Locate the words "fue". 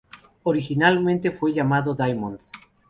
1.29-1.53